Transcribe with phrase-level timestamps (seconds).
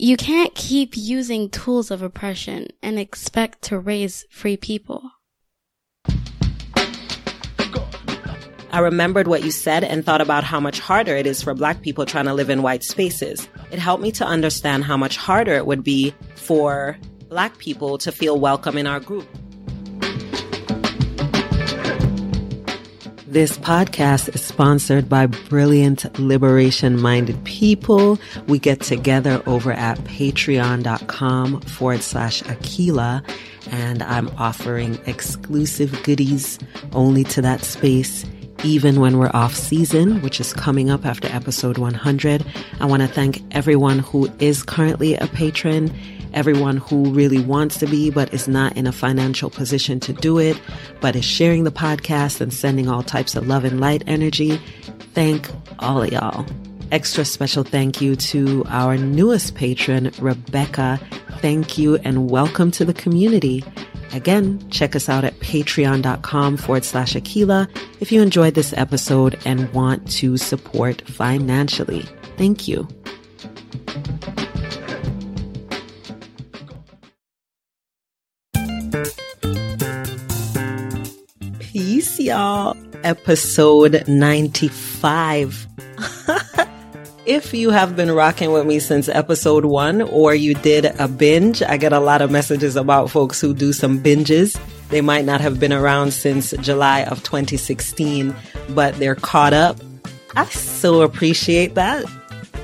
[0.00, 5.10] You can't keep using tools of oppression and expect to raise free people.
[8.70, 11.82] I remembered what you said and thought about how much harder it is for black
[11.82, 13.48] people trying to live in white spaces.
[13.72, 16.96] It helped me to understand how much harder it would be for
[17.28, 19.26] black people to feel welcome in our group.
[23.30, 28.18] This podcast is sponsored by brilliant liberation minded people.
[28.46, 33.22] We get together over at patreon.com forward slash akilah
[33.70, 36.58] and I'm offering exclusive goodies
[36.92, 38.24] only to that space
[38.64, 42.44] even when we're off season, which is coming up after episode 100.
[42.80, 45.94] I want to thank everyone who is currently a patron
[46.32, 50.38] everyone who really wants to be but is not in a financial position to do
[50.38, 50.60] it,
[51.00, 54.60] but is sharing the podcast and sending all types of love and light energy.
[55.14, 56.46] Thank all of y'all.
[56.90, 60.98] Extra special thank you to our newest patron, Rebecca.
[61.40, 63.62] Thank you and welcome to the community.
[64.12, 67.68] Again, check us out at patreon.com forward slash akilah
[68.00, 72.06] if you enjoyed this episode and want to support financially.
[72.38, 72.88] Thank you.
[82.28, 82.76] Y'all.
[83.04, 85.66] Episode 95.
[87.26, 91.62] if you have been rocking with me since episode one or you did a binge,
[91.62, 94.60] I get a lot of messages about folks who do some binges.
[94.90, 98.36] They might not have been around since July of 2016,
[98.70, 99.78] but they're caught up.
[100.36, 102.04] I so appreciate that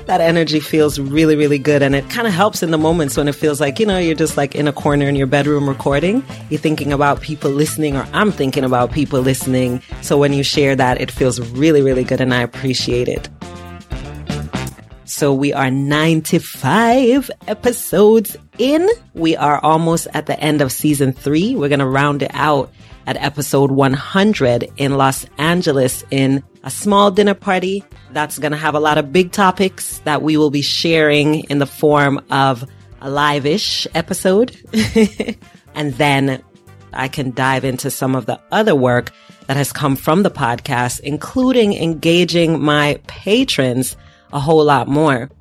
[0.05, 1.81] that energy feels really, really good.
[1.81, 4.15] And it kind of helps in the moments when it feels like, you know, you're
[4.15, 6.23] just like in a corner in your bedroom recording.
[6.49, 9.81] You're thinking about people listening, or I'm thinking about people listening.
[10.01, 12.21] So when you share that, it feels really, really good.
[12.21, 13.29] And I appreciate it.
[15.15, 18.89] So we are 95 episodes in.
[19.13, 21.55] We are almost at the end of season three.
[21.55, 22.69] We're going to round it out
[23.07, 28.75] at episode 100 in Los Angeles in a small dinner party that's going to have
[28.75, 33.09] a lot of big topics that we will be sharing in the form of a
[33.09, 34.53] live-ish episode.
[35.75, 36.43] and then
[36.91, 39.13] I can dive into some of the other work
[39.47, 43.95] that has come from the podcast, including engaging my patrons
[44.35, 45.31] a whole lot more.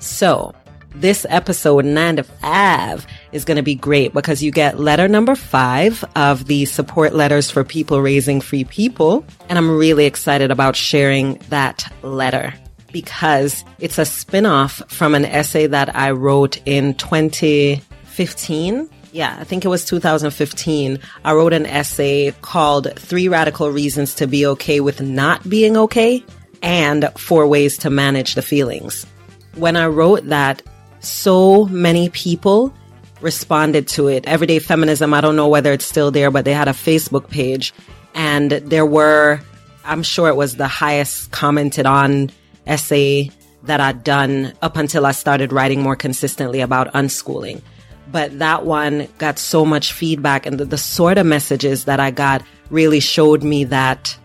[0.00, 0.54] So
[0.94, 5.34] this episode, nine to five, is going to be great because you get letter number
[5.34, 9.24] five of the support letters for people raising free people.
[9.48, 12.52] And I'm really excited about sharing that letter
[12.92, 18.90] because it's a spinoff from an essay that I wrote in 2015.
[19.14, 20.98] Yeah, I think it was 2015.
[21.24, 26.24] I wrote an essay called Three Radical Reasons to Be Okay with Not Being Okay
[26.62, 29.06] and Four Ways to Manage the Feelings.
[29.54, 30.62] When I wrote that,
[30.98, 32.74] so many people
[33.20, 34.26] responded to it.
[34.26, 37.72] Everyday Feminism, I don't know whether it's still there, but they had a Facebook page
[38.16, 39.40] and there were,
[39.84, 42.32] I'm sure it was the highest commented on
[42.66, 43.30] essay
[43.62, 47.62] that I'd done up until I started writing more consistently about unschooling.
[48.10, 52.10] But that one got so much feedback and the, the sort of messages that I
[52.10, 54.16] got really showed me that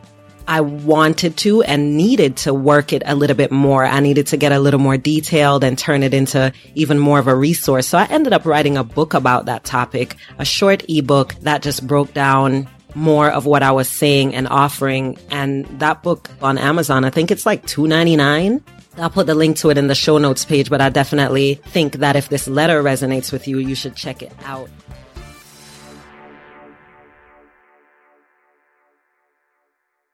[0.48, 3.86] I wanted to and needed to work it a little bit more.
[3.86, 7.28] I needed to get a little more detailed and turn it into even more of
[7.28, 7.88] a resource.
[7.88, 11.86] So I ended up writing a book about that topic, a short ebook that just
[11.86, 15.20] broke down more of what I was saying and offering.
[15.30, 18.64] And that book on Amazon, I think it's like two ninety nine.
[19.00, 21.96] I'll put the link to it in the show notes page, but I definitely think
[21.98, 24.70] that if this letter resonates with you, you should check it out.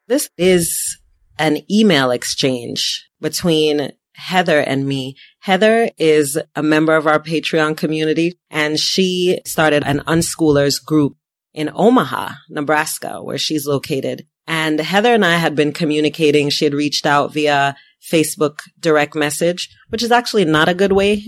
[0.07, 0.99] This is
[1.39, 5.15] an email exchange between Heather and me.
[5.39, 11.17] Heather is a member of our Patreon community and she started an unschoolers group
[11.53, 14.27] in Omaha, Nebraska, where she's located.
[14.47, 16.49] And Heather and I had been communicating.
[16.49, 17.75] She had reached out via
[18.11, 21.25] Facebook direct message, which is actually not a good way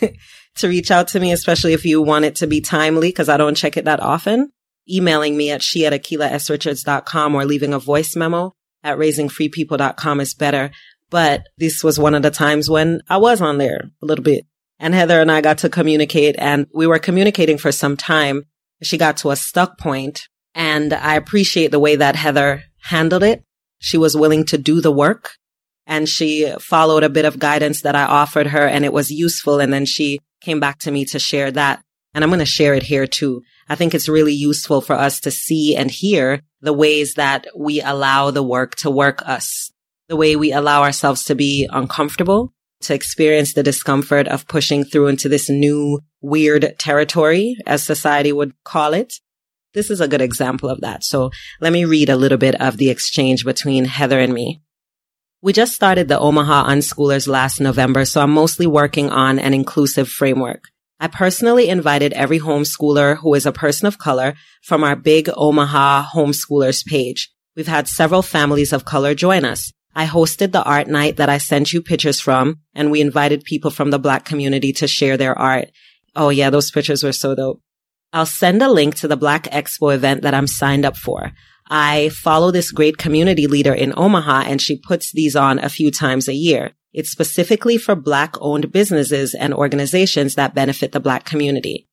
[0.56, 3.36] to reach out to me, especially if you want it to be timely because I
[3.36, 4.50] don't check it that often
[4.90, 10.70] emailing me at she at akilahsrichards.com or leaving a voice memo at raisingfreepeople.com is better.
[11.10, 14.46] But this was one of the times when I was on there a little bit.
[14.78, 18.44] And Heather and I got to communicate and we were communicating for some time.
[18.82, 23.42] She got to a stuck point and I appreciate the way that Heather handled it.
[23.78, 25.32] She was willing to do the work
[25.88, 29.58] and she followed a bit of guidance that I offered her and it was useful.
[29.58, 31.82] And then she came back to me to share that.
[32.14, 33.42] And I'm going to share it here too.
[33.68, 37.80] I think it's really useful for us to see and hear the ways that we
[37.80, 39.72] allow the work to work us,
[40.08, 42.52] the way we allow ourselves to be uncomfortable
[42.82, 48.52] to experience the discomfort of pushing through into this new weird territory, as society would
[48.62, 49.14] call it.
[49.74, 51.02] This is a good example of that.
[51.02, 51.30] So
[51.60, 54.60] let me read a little bit of the exchange between Heather and me.
[55.40, 60.08] We just started the Omaha Unschoolers last November, so I'm mostly working on an inclusive
[60.08, 60.64] framework.
[60.98, 66.06] I personally invited every homeschooler who is a person of color from our big Omaha
[66.12, 67.32] homeschoolers page.
[67.54, 69.72] We've had several families of color join us.
[69.94, 73.70] I hosted the art night that I sent you pictures from, and we invited people
[73.70, 75.70] from the black community to share their art.
[76.16, 77.62] Oh yeah, those pictures were so dope.
[78.12, 81.32] I'll send a link to the Black Expo event that I'm signed up for.
[81.68, 85.90] I follow this great community leader in Omaha and she puts these on a few
[85.90, 86.72] times a year.
[86.92, 91.86] It's specifically for black owned businesses and organizations that benefit the black community.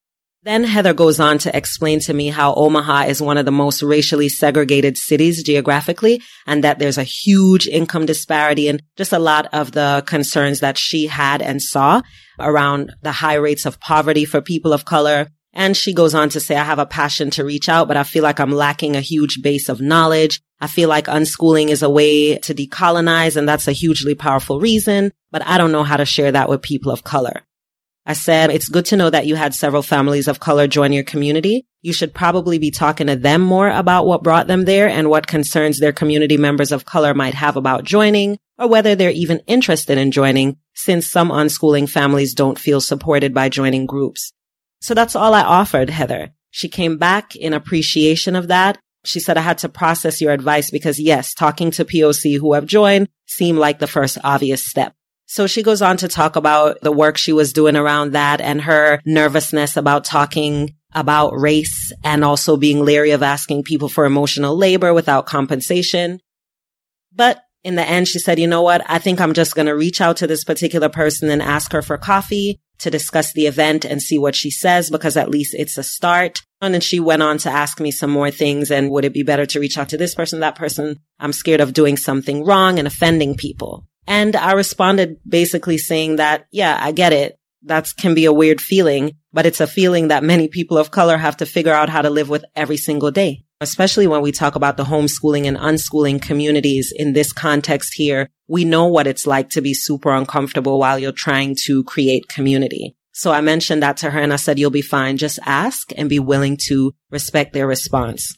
[0.45, 3.81] Then Heather goes on to explain to me how Omaha is one of the most
[3.81, 9.48] racially segregated cities geographically and that there's a huge income disparity and just a lot
[9.54, 12.04] of the concerns that she had and saw
[12.39, 16.42] around the high rates of poverty for people of color, and she goes on to
[16.42, 19.02] say, I have a passion to reach out, but I feel like I'm lacking a
[19.02, 20.42] huge base of knowledge.
[20.60, 25.13] I feel like unschooling is a way to decolonize and that's a hugely powerful reason,
[25.31, 27.44] but I don't know how to share that with people of color.
[28.06, 31.04] I said, it's good to know that you had several families of color join your
[31.04, 31.66] community.
[31.81, 35.25] You should probably be talking to them more about what brought them there and what
[35.25, 39.98] concerns their community members of color might have about joining or whether they're even interested
[39.98, 44.34] in joining since some unschooling families don't feel supported by joining groups.
[44.85, 46.31] So that's all I offered Heather.
[46.51, 48.77] She came back in appreciation of that.
[49.03, 52.67] She said, I had to process your advice because yes, talking to POC who have
[52.67, 54.93] joined seemed like the first obvious step.
[55.25, 58.61] So she goes on to talk about the work she was doing around that and
[58.61, 64.55] her nervousness about talking about race and also being leery of asking people for emotional
[64.55, 66.19] labor without compensation.
[67.11, 68.87] But in the end, she said, you know what?
[68.87, 71.81] I think I'm just going to reach out to this particular person and ask her
[71.81, 75.77] for coffee to discuss the event and see what she says because at least it's
[75.77, 76.42] a start.
[76.62, 79.24] And then she went on to ask me some more things and would it be
[79.24, 81.00] better to reach out to this person, that person?
[81.19, 83.86] I'm scared of doing something wrong and offending people.
[84.07, 87.38] And I responded basically saying that, yeah, I get it.
[87.63, 91.18] That can be a weird feeling, but it's a feeling that many people of color
[91.18, 94.56] have to figure out how to live with every single day especially when we talk
[94.56, 99.50] about the homeschooling and unschooling communities in this context here, we know what it's like
[99.52, 102.96] to be super uncomfortable while you're trying to create community.
[103.12, 105.18] So I mentioned that to her and I said, you'll be fine.
[105.18, 108.38] Just ask and be willing to respect their response.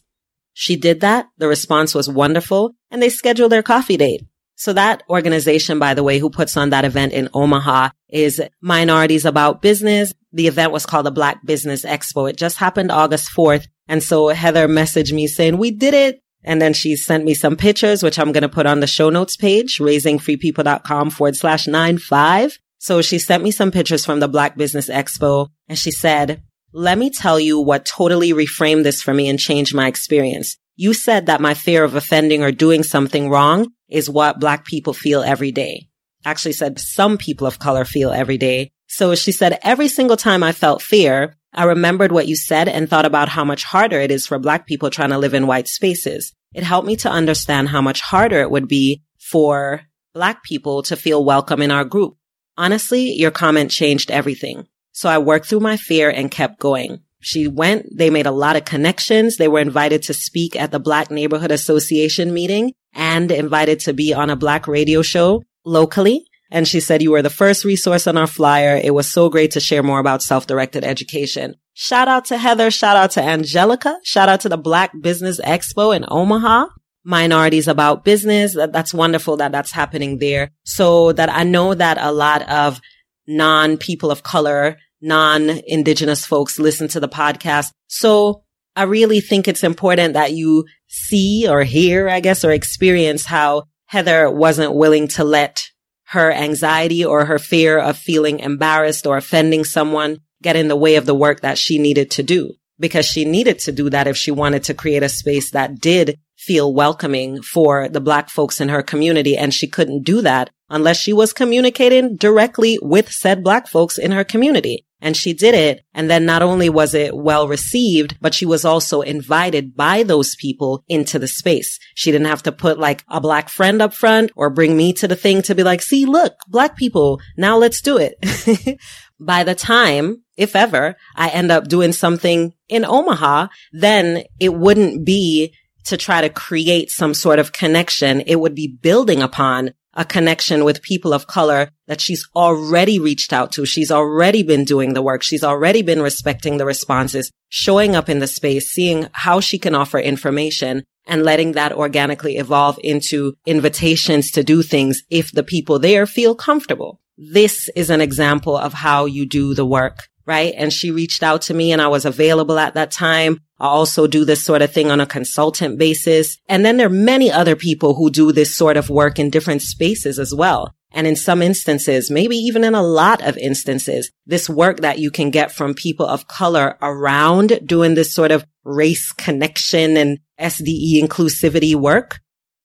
[0.54, 1.28] She did that.
[1.38, 4.24] The response was wonderful and they scheduled their coffee date.
[4.56, 9.26] So that organization, by the way, who puts on that event in Omaha is Minorities
[9.26, 10.14] About Business.
[10.34, 12.30] The event was called the Black Business Expo.
[12.30, 16.22] It just happened August 4th and so Heather messaged me saying, we did it.
[16.44, 19.10] And then she sent me some pictures, which I'm going to put on the show
[19.10, 22.58] notes page, raisingfreepeople.com forward slash nine five.
[22.78, 26.44] So she sent me some pictures from the Black Business Expo and she said,
[26.74, 30.58] let me tell you what totally reframed this for me and changed my experience.
[30.76, 34.94] You said that my fear of offending or doing something wrong is what black people
[34.94, 35.88] feel every day.
[36.24, 38.70] Actually said some people of color feel every day.
[38.88, 42.90] So she said every single time I felt fear, I remembered what you said and
[42.90, 45.68] thought about how much harder it is for black people trying to live in white
[45.68, 46.34] spaces.
[46.54, 49.82] It helped me to understand how much harder it would be for
[50.14, 52.18] black people to feel welcome in our group.
[52.58, 54.68] Honestly, your comment changed everything.
[54.92, 57.02] So I worked through my fear and kept going.
[57.20, 59.38] She went, they made a lot of connections.
[59.38, 64.14] They were invited to speak at the Black Neighborhood Association meeting and invited to be
[64.14, 66.26] on a black radio show locally.
[66.50, 68.80] And she said, you were the first resource on our flyer.
[68.82, 71.56] It was so great to share more about self-directed education.
[71.74, 72.72] Shout out to Heather.
[72.72, 73.98] Shout out to Angelica.
[74.04, 76.68] Shout out to the Black Business Expo in Omaha.
[77.04, 78.54] Minorities about business.
[78.56, 80.52] That, that's wonderful that that's happening there.
[80.64, 82.82] So that I know that a lot of
[83.28, 87.72] non people of color, non indigenous folks listen to the podcast.
[87.88, 88.44] So
[88.76, 93.64] I really think it's important that you see or hear, I guess, or experience how
[93.86, 95.64] Heather wasn't willing to let
[96.10, 100.96] her anxiety or her fear of feeling embarrassed or offending someone get in the way
[100.96, 104.16] of the work that she needed to do because she needed to do that if
[104.16, 108.70] she wanted to create a space that did feel welcoming for the black folks in
[108.70, 109.36] her community.
[109.36, 114.12] And she couldn't do that unless she was communicating directly with said black folks in
[114.12, 114.86] her community.
[115.00, 115.84] And she did it.
[115.94, 120.36] And then not only was it well received, but she was also invited by those
[120.36, 121.80] people into the space.
[121.96, 125.08] She didn't have to put like a black friend up front or bring me to
[125.08, 128.80] the thing to be like, see, look, black people, now let's do it.
[129.20, 135.06] by the time, if ever, I end up doing something in Omaha, then it wouldn't
[135.06, 135.54] be
[135.86, 138.22] to try to create some sort of connection.
[138.22, 143.34] It would be building upon a connection with people of color that she's already reached
[143.34, 143.66] out to.
[143.66, 145.24] She's already been doing the work.
[145.24, 149.74] She's already been respecting the responses, showing up in the space, seeing how she can
[149.74, 155.80] offer information and letting that organically evolve into invitations to do things if the people
[155.80, 157.02] there feel comfortable.
[157.18, 160.54] This is an example of how you do the work, right?
[160.56, 163.40] And she reached out to me and I was available at that time.
[163.60, 166.38] I also do this sort of thing on a consultant basis.
[166.48, 169.64] And then there are many other people who do this sort of work in different
[169.64, 170.74] spaces as well.
[170.92, 175.12] And in some instances, maybe even in a lot of instances, this work that you
[175.12, 181.02] can get from people of color around doing this sort of race connection and SDE
[181.02, 182.20] inclusivity work,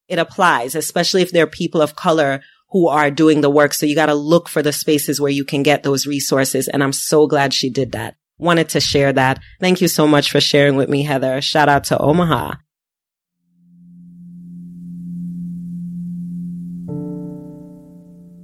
[0.09, 3.75] it applies, especially if there are people of color who are doing the work.
[3.75, 6.69] So you got to look for the spaces where you can get those resources.
[6.69, 8.17] And I'm so glad she did that.
[8.43, 9.39] Wanted to share that.
[9.61, 11.41] Thank you so much for sharing with me, Heather.
[11.41, 12.55] Shout out to Omaha.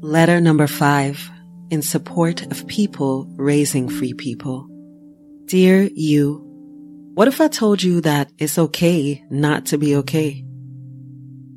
[0.00, 1.28] Letter number five
[1.71, 4.69] in support of people raising free people.
[5.47, 6.45] Dear you,
[7.14, 10.45] what if I told you that it's okay not to be okay?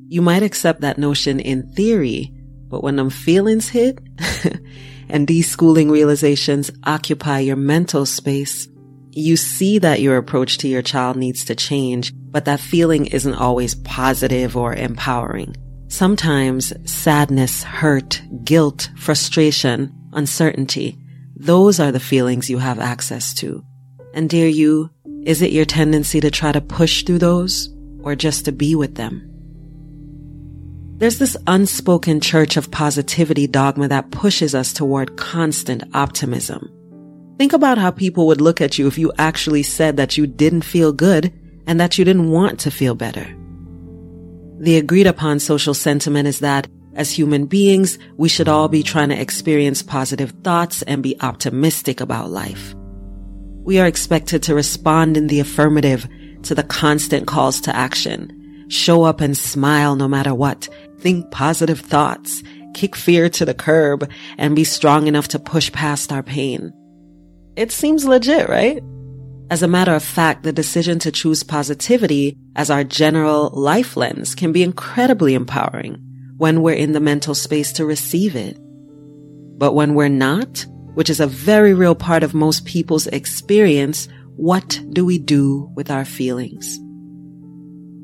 [0.08, 2.34] You might accept that notion in theory,
[2.70, 4.00] but when them feelings hit
[5.12, 8.68] and deschooling realizations occupy your mental space,
[9.12, 13.36] you see that your approach to your child needs to change, but that feeling isn't
[13.36, 15.54] always positive or empowering.
[15.90, 20.98] Sometimes sadness, hurt, guilt, frustration, uncertainty,
[21.36, 23.64] those are the feelings you have access to.
[24.14, 24.90] And dear you,
[25.24, 27.70] is it your tendency to try to push through those
[28.02, 29.31] or just to be with them?
[31.02, 36.72] There's this unspoken church of positivity dogma that pushes us toward constant optimism.
[37.40, 40.62] Think about how people would look at you if you actually said that you didn't
[40.62, 41.34] feel good
[41.66, 43.26] and that you didn't want to feel better.
[44.60, 49.10] The agreed upon social sentiment is that as human beings, we should all be trying
[49.10, 52.76] to experience positive thoughts and be optimistic about life.
[53.64, 56.08] We are expected to respond in the affirmative
[56.44, 60.70] to the constant calls to action, show up and smile no matter what,
[61.02, 62.44] think positive thoughts,
[62.74, 66.72] kick fear to the curb, and be strong enough to push past our pain.
[67.56, 68.82] It seems legit, right?
[69.50, 74.34] As a matter of fact, the decision to choose positivity as our general life lens
[74.34, 75.98] can be incredibly empowering
[76.38, 78.58] when we're in the mental space to receive it.
[79.58, 84.82] But when we're not, which is a very real part of most people's experience, what
[84.92, 86.80] do we do with our feelings?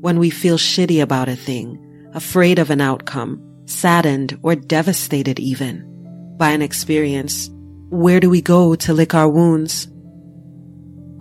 [0.00, 1.82] When we feel shitty about a thing,
[2.18, 5.84] afraid of an outcome, saddened or devastated even
[6.36, 7.48] by an experience,
[7.90, 9.86] where do we go to lick our wounds?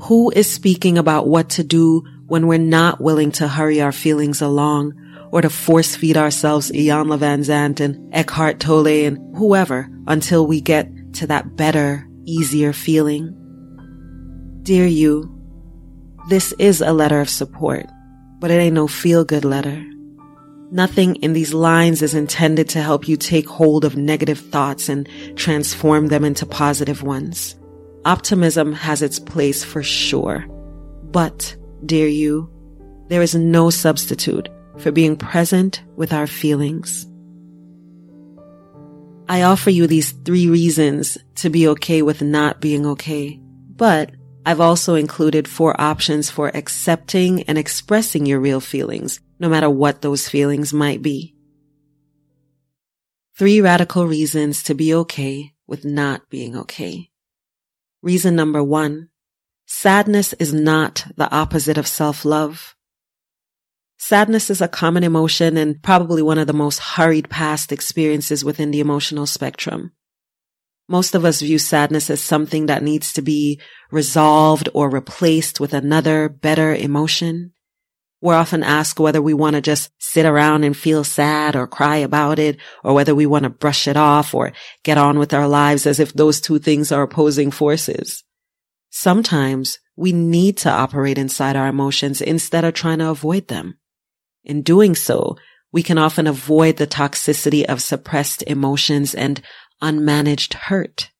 [0.07, 4.41] Who is speaking about what to do when we're not willing to hurry our feelings
[4.41, 4.93] along
[5.31, 10.89] or to force feed ourselves Iyanla Vanzant and Eckhart Tolle and whoever until we get
[11.13, 13.35] to that better, easier feeling?
[14.63, 15.29] Dear you,
[16.27, 17.85] this is a letter of support,
[18.39, 19.85] but it ain't no feel good letter.
[20.69, 25.07] Nothing in these lines is intended to help you take hold of negative thoughts and
[25.35, 27.55] transform them into positive ones.
[28.03, 30.45] Optimism has its place for sure.
[31.03, 31.55] But,
[31.85, 32.49] dear you,
[33.07, 37.07] there is no substitute for being present with our feelings.
[39.29, 43.39] I offer you these three reasons to be okay with not being okay,
[43.75, 44.11] but
[44.45, 50.01] I've also included four options for accepting and expressing your real feelings no matter what
[50.01, 51.35] those feelings might be.
[53.37, 57.11] Three radical reasons to be okay with not being okay.
[58.01, 59.09] Reason number one,
[59.67, 62.75] sadness is not the opposite of self-love.
[63.99, 68.71] Sadness is a common emotion and probably one of the most hurried past experiences within
[68.71, 69.91] the emotional spectrum.
[70.87, 73.59] Most of us view sadness as something that needs to be
[73.91, 77.51] resolved or replaced with another better emotion.
[78.19, 81.97] We're often asked whether we want to just sit around and feel sad or cry
[81.97, 85.47] about it, or whether we want to brush it off or get on with our
[85.47, 88.23] lives as if those two things are opposing forces.
[88.89, 93.77] Sometimes we need to operate inside our emotions instead of trying to avoid them.
[94.43, 95.35] In doing so,
[95.71, 99.41] we can often avoid the toxicity of suppressed emotions and
[99.81, 101.11] unmanaged hurt.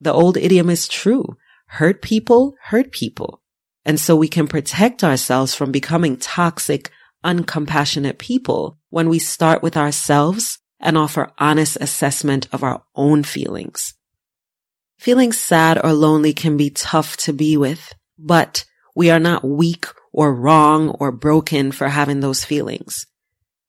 [0.00, 1.36] The old idiom is true.
[1.68, 3.42] Hurt people hurt people.
[3.86, 6.90] And so we can protect ourselves from becoming toxic,
[7.24, 13.94] uncompassionate people when we start with ourselves and offer honest assessment of our own feelings.
[14.98, 18.64] Feeling sad or lonely can be tough to be with, but
[18.96, 23.06] we are not weak or wrong or broken for having those feelings.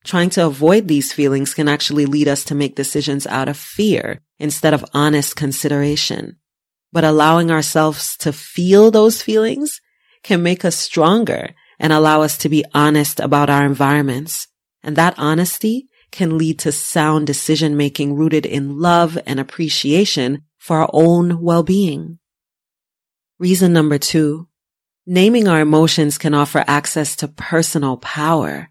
[0.03, 4.21] Trying to avoid these feelings can actually lead us to make decisions out of fear
[4.39, 6.38] instead of honest consideration.
[6.91, 9.79] But allowing ourselves to feel those feelings
[10.27, 14.50] can make us stronger and allow us to be honest about our environments.
[14.84, 20.79] And that honesty can lead to sound decision making rooted in love and appreciation for
[20.79, 22.19] our own well-being.
[23.39, 24.50] Reason number two,
[25.05, 28.69] naming our emotions can offer access to personal power.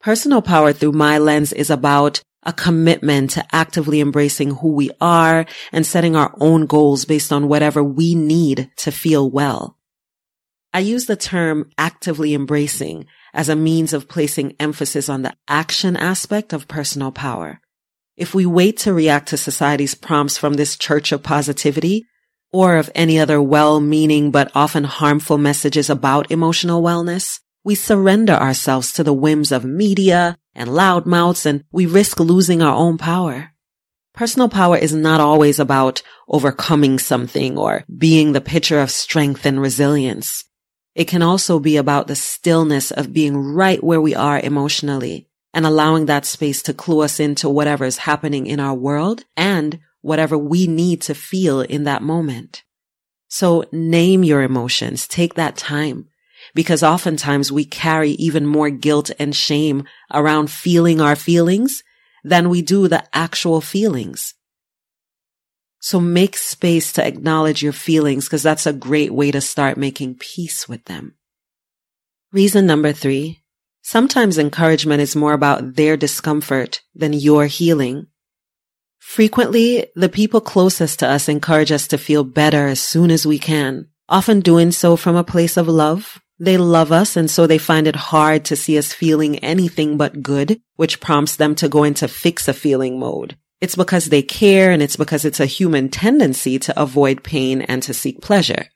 [0.00, 5.46] Personal power through my lens is about a commitment to actively embracing who we are
[5.72, 9.78] and setting our own goals based on whatever we need to feel well.
[10.74, 15.96] I use the term actively embracing as a means of placing emphasis on the action
[15.96, 17.60] aspect of personal power.
[18.16, 22.06] If we wait to react to society's prompts from this church of positivity
[22.52, 28.92] or of any other well-meaning but often harmful messages about emotional wellness, we surrender ourselves
[28.92, 33.50] to the whims of media and loudmouths and we risk losing our own power.
[34.14, 39.60] Personal power is not always about overcoming something or being the picture of strength and
[39.60, 40.44] resilience.
[40.94, 45.64] It can also be about the stillness of being right where we are emotionally and
[45.64, 50.36] allowing that space to clue us into whatever is happening in our world and whatever
[50.36, 52.62] we need to feel in that moment.
[53.28, 55.08] So name your emotions.
[55.08, 56.08] Take that time
[56.54, 61.82] because oftentimes we carry even more guilt and shame around feeling our feelings
[62.24, 64.34] than we do the actual feelings.
[65.82, 70.14] So make space to acknowledge your feelings because that's a great way to start making
[70.14, 71.16] peace with them.
[72.32, 73.40] Reason number three.
[73.82, 78.06] Sometimes encouragement is more about their discomfort than your healing.
[79.00, 83.38] Frequently, the people closest to us encourage us to feel better as soon as we
[83.38, 87.56] can, often doing so from a place of love they love us and so they
[87.58, 91.84] find it hard to see us feeling anything but good, which prompts them to go
[91.84, 93.36] into fix a feeling mode.
[93.62, 97.80] It's because they care and it's because it's a human tendency to avoid pain and
[97.84, 98.66] to seek pleasure.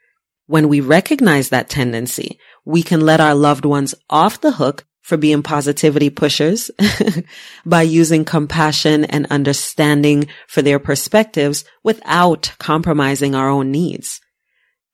[0.47, 5.17] When we recognize that tendency, we can let our loved ones off the hook for
[5.17, 6.71] being positivity pushers
[7.67, 14.21] by using compassion and understanding for their perspectives without compromising our own needs.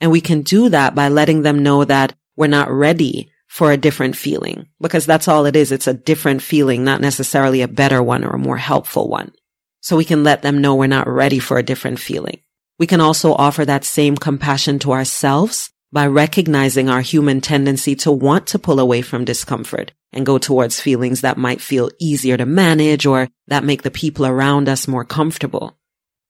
[0.01, 3.77] And we can do that by letting them know that we're not ready for a
[3.77, 5.71] different feeling because that's all it is.
[5.71, 9.33] It's a different feeling, not necessarily a better one or a more helpful one.
[9.83, 12.41] So we can let them know we're not ready for a different feeling.
[12.79, 18.11] We can also offer that same compassion to ourselves by recognizing our human tendency to
[18.11, 22.47] want to pull away from discomfort and go towards feelings that might feel easier to
[22.47, 25.77] manage or that make the people around us more comfortable.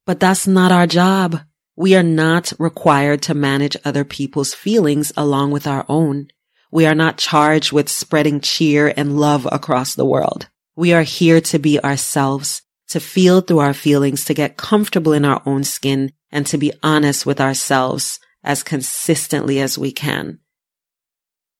[0.04, 1.40] But that's not our job.
[1.76, 6.28] We are not required to manage other people's feelings along with our own.
[6.70, 10.48] We are not charged with spreading cheer and love across the world.
[10.74, 12.62] We are here to be ourselves,
[12.92, 16.74] to feel through our feelings, to get comfortable in our own skin, and to be
[16.83, 20.38] honest with ourselves as consistently as we can.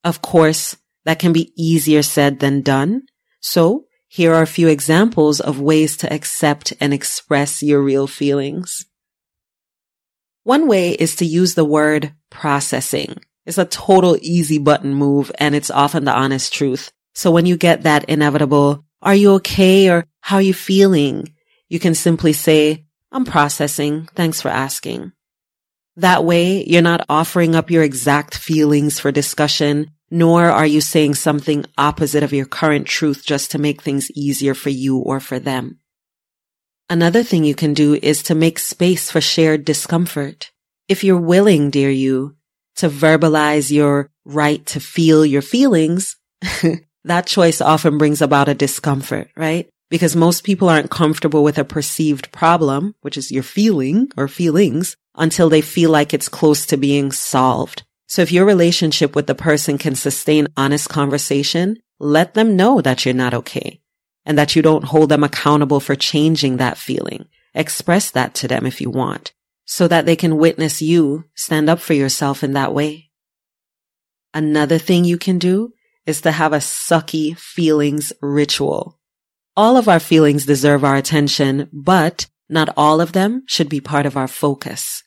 [0.05, 3.05] Of course, that can be easier said than done.
[3.41, 8.85] So here are a few examples of ways to accept and express your real feelings.
[10.43, 13.23] One way is to use the word processing.
[13.47, 16.93] It's a total easy button move and it's often the honest truth.
[17.15, 21.35] So when you get that inevitable, are you okay or how are you feeling?
[21.69, 24.09] You can simply say, I'm processing.
[24.15, 25.13] Thanks for asking.
[25.97, 31.17] That way, you're not offering up your exact feelings for discussion, nor are you saying
[31.17, 35.39] something opposite of your current truth just to make things easier for you or for
[35.39, 35.81] them.
[36.89, 40.51] Another thing you can do is to make space for shared discomfort.
[40.89, 42.37] If you're willing, dear you,
[42.77, 46.17] to verbalize your right to feel your feelings,
[47.05, 49.69] that choice often brings about a discomfort, right?
[49.91, 54.97] Because most people aren't comfortable with a perceived problem, which is your feeling or feelings,
[55.15, 57.83] until they feel like it's close to being solved.
[58.07, 63.05] So if your relationship with the person can sustain honest conversation, let them know that
[63.05, 63.81] you're not okay
[64.25, 67.27] and that you don't hold them accountable for changing that feeling.
[67.55, 69.33] Express that to them if you want
[69.65, 73.11] so that they can witness you stand up for yourself in that way.
[74.35, 75.73] Another thing you can do
[76.07, 78.99] is to have a sucky feelings ritual.
[79.57, 84.07] All of our feelings deserve our attention, but not all of them should be part
[84.07, 85.03] of our focus.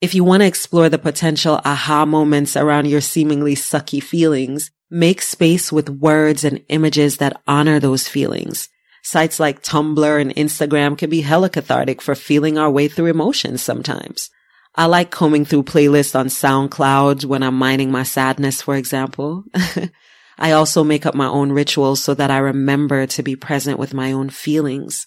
[0.00, 5.20] If you want to explore the potential aha moments around your seemingly sucky feelings, Make
[5.20, 8.70] space with words and images that honor those feelings.
[9.02, 13.62] Sites like Tumblr and Instagram can be hella cathartic for feeling our way through emotions
[13.62, 14.30] sometimes.
[14.74, 19.44] I like combing through playlists on SoundCloud when I'm mining my sadness, for example.
[20.38, 23.94] I also make up my own rituals so that I remember to be present with
[23.94, 25.06] my own feelings.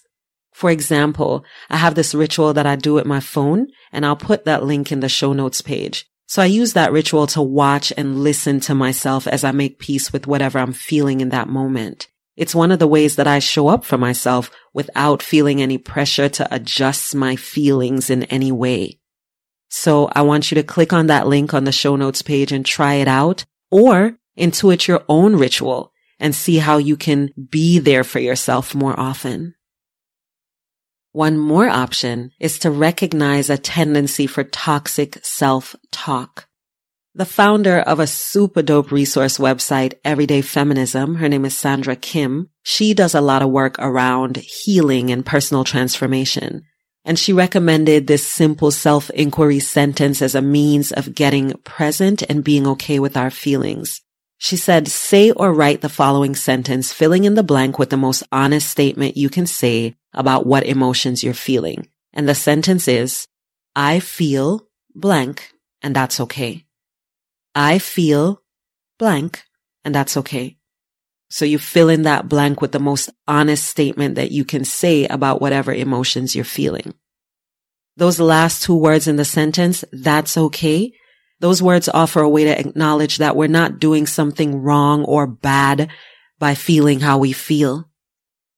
[0.52, 4.44] For example, I have this ritual that I do with my phone and I'll put
[4.44, 6.06] that link in the show notes page.
[6.26, 10.12] So I use that ritual to watch and listen to myself as I make peace
[10.12, 12.08] with whatever I'm feeling in that moment.
[12.36, 16.28] It's one of the ways that I show up for myself without feeling any pressure
[16.30, 18.98] to adjust my feelings in any way.
[19.68, 22.64] So I want you to click on that link on the show notes page and
[22.64, 28.04] try it out or intuit your own ritual and see how you can be there
[28.04, 29.54] for yourself more often.
[31.12, 36.46] One more option is to recognize a tendency for toxic self-talk.
[37.14, 42.48] The founder of a super dope resource website, Everyday Feminism, her name is Sandra Kim.
[42.62, 46.62] She does a lot of work around healing and personal transformation.
[47.04, 52.66] And she recommended this simple self-inquiry sentence as a means of getting present and being
[52.68, 54.00] okay with our feelings.
[54.42, 58.24] She said, say or write the following sentence, filling in the blank with the most
[58.32, 61.86] honest statement you can say about what emotions you're feeling.
[62.12, 63.28] And the sentence is,
[63.76, 66.66] I feel blank and that's okay.
[67.54, 68.42] I feel
[68.98, 69.44] blank
[69.84, 70.56] and that's okay.
[71.30, 75.06] So you fill in that blank with the most honest statement that you can say
[75.06, 76.94] about whatever emotions you're feeling.
[77.96, 80.94] Those last two words in the sentence, that's okay.
[81.42, 85.90] Those words offer a way to acknowledge that we're not doing something wrong or bad
[86.38, 87.90] by feeling how we feel.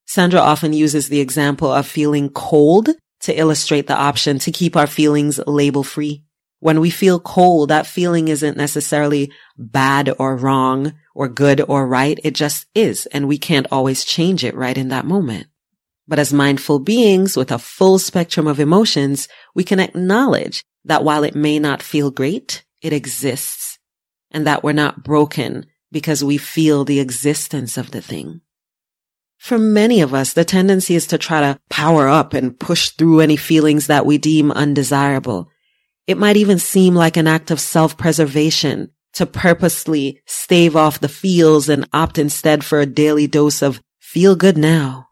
[0.05, 4.87] Sandra often uses the example of feeling cold to illustrate the option to keep our
[4.87, 6.25] feelings label free.
[6.61, 12.21] When we feel cold, that feeling isn't necessarily bad or wrong or good or right.
[12.23, 13.07] It just is.
[13.07, 15.47] And we can't always change it right in that moment.
[16.07, 21.25] But as mindful beings with a full spectrum of emotions, we can acknowledge that while
[21.25, 23.79] it may not feel great, it exists
[24.31, 28.43] and that we're not broken because we feel the existence of the thing.
[29.39, 33.21] For many of us, the tendency is to try to power up and push through
[33.21, 35.51] any feelings that we deem undesirable.
[36.07, 41.69] It might even seem like an act of self-preservation to purposely stave off the feels
[41.69, 45.09] and opt instead for a daily dose of feel good now.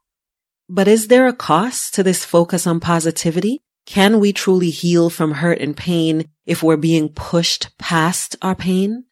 [0.68, 3.62] But is there a cost to this focus on positivity?
[3.86, 9.04] Can we truly heal from hurt and pain if we're being pushed past our pain?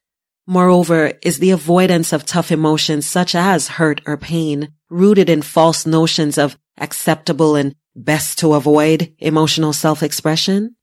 [0.47, 5.87] Moreover, is the avoidance of tough emotions such as hurt or pain rooted in false
[5.87, 10.75] notions of acceptable and best to avoid emotional self-expression.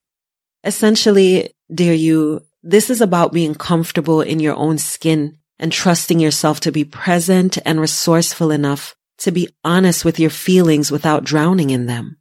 [0.63, 6.59] Essentially, dear you, this is about being comfortable in your own skin and trusting yourself
[6.61, 11.87] to be present and resourceful enough to be honest with your feelings without drowning in
[11.87, 12.17] them.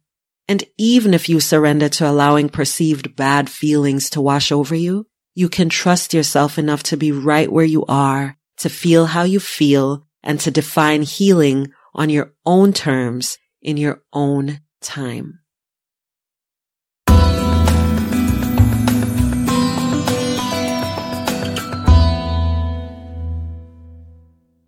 [0.49, 5.05] And even if you surrender to allowing perceived bad feelings to wash over you,
[5.35, 9.39] you can trust yourself enough to be right where you are, to feel how you
[9.39, 15.39] feel, and to define healing on your own terms in your own time.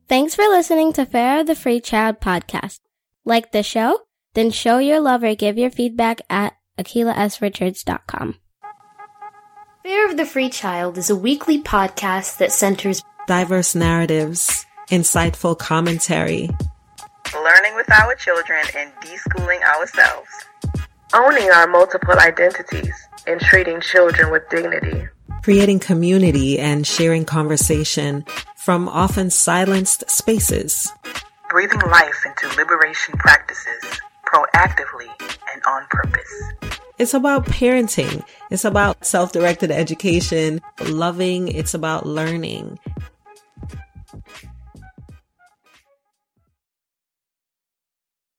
[0.10, 2.80] Thanks for listening to Fare of the Free Child podcast.
[3.26, 4.09] Like the show?
[4.36, 8.36] Then show your love or give your feedback at akilahsrichards.com.
[9.84, 16.50] Fare of the Free Child is a weekly podcast that centers diverse narratives, insightful commentary,
[17.34, 20.30] learning with our children and deschooling ourselves,
[21.14, 22.94] owning our multiple identities
[23.26, 25.08] and treating children with dignity,
[25.42, 28.26] creating community and sharing conversation
[28.58, 30.92] from often silenced spaces,
[31.50, 34.00] breathing life into liberation practices
[34.34, 35.08] proactively
[35.54, 36.80] and on purpose.
[36.98, 38.24] It's about parenting.
[38.52, 41.48] It's about self-directed education, loving.
[41.48, 42.78] It's about learning.